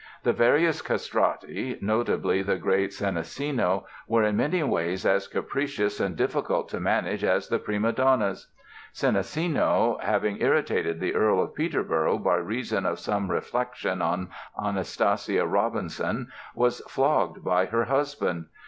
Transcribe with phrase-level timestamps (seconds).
[0.23, 6.69] The various castrati (notably the great Senesino) were in many ways as capricious and difficult
[6.69, 8.47] to manage as the prima donnas.
[8.95, 14.29] Senesino, having irritated the Earl of Peterborough by reason of some reflection on
[14.59, 18.47] Anastasia Robinson was flogged by her husband.